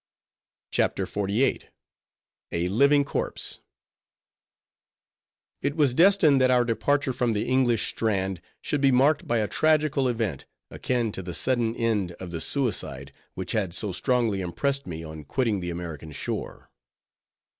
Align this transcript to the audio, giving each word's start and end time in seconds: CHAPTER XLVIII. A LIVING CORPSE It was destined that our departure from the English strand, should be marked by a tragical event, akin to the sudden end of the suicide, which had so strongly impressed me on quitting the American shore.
CHAPTER 0.71 1.05
XLVIII. 1.05 1.61
A 2.51 2.67
LIVING 2.69 3.05
CORPSE 3.05 3.59
It 5.61 5.75
was 5.75 5.93
destined 5.93 6.41
that 6.41 6.49
our 6.49 6.65
departure 6.65 7.13
from 7.13 7.33
the 7.33 7.47
English 7.47 7.89
strand, 7.89 8.41
should 8.63 8.81
be 8.81 8.91
marked 8.91 9.27
by 9.27 9.37
a 9.37 9.47
tragical 9.47 10.07
event, 10.07 10.47
akin 10.71 11.11
to 11.11 11.21
the 11.21 11.35
sudden 11.35 11.75
end 11.75 12.13
of 12.13 12.31
the 12.31 12.41
suicide, 12.41 13.15
which 13.35 13.51
had 13.51 13.75
so 13.75 13.91
strongly 13.91 14.41
impressed 14.41 14.87
me 14.87 15.03
on 15.03 15.23
quitting 15.23 15.59
the 15.59 15.69
American 15.69 16.11
shore. 16.11 16.71